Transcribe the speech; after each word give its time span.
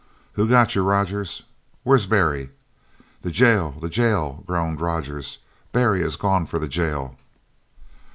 "Who 0.33 0.47
got 0.49 0.73
you, 0.73 0.81
Rogers?" 0.83 1.43
"Where's 1.83 2.07
Barry?" 2.07 2.49
"The 3.21 3.29
jail, 3.29 3.75
the 3.79 3.87
jail!" 3.87 4.41
groaned 4.47 4.81
Rogers. 4.81 5.37
"Barry 5.73 6.01
has 6.01 6.15
gone 6.15 6.47
for 6.47 6.57
the 6.57 6.67
jail!" 6.67 7.19